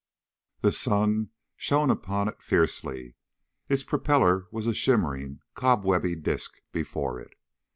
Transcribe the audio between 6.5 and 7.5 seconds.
before it.